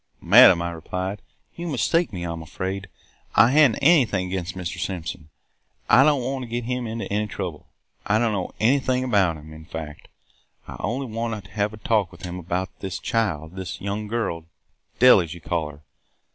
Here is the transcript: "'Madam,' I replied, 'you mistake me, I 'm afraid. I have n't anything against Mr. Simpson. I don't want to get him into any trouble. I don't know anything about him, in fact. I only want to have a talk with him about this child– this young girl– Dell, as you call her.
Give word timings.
"'Madam,' 0.19 0.63
I 0.63 0.71
replied, 0.71 1.21
'you 1.55 1.67
mistake 1.67 2.11
me, 2.11 2.25
I 2.25 2.31
'm 2.31 2.41
afraid. 2.41 2.87
I 3.35 3.51
have 3.51 3.73
n't 3.73 3.79
anything 3.83 4.25
against 4.29 4.55
Mr. 4.57 4.79
Simpson. 4.83 5.29
I 5.91 6.03
don't 6.03 6.23
want 6.23 6.41
to 6.43 6.49
get 6.49 6.63
him 6.63 6.87
into 6.87 7.05
any 7.13 7.27
trouble. 7.27 7.67
I 8.07 8.17
don't 8.17 8.31
know 8.31 8.49
anything 8.59 9.03
about 9.03 9.37
him, 9.37 9.53
in 9.53 9.65
fact. 9.65 10.07
I 10.67 10.75
only 10.79 11.05
want 11.05 11.45
to 11.45 11.51
have 11.51 11.71
a 11.71 11.77
talk 11.77 12.11
with 12.11 12.23
him 12.23 12.39
about 12.39 12.79
this 12.79 12.97
child– 12.97 13.55
this 13.57 13.79
young 13.79 14.07
girl– 14.07 14.45
Dell, 14.97 15.21
as 15.21 15.35
you 15.35 15.39
call 15.39 15.69
her. 15.69 15.81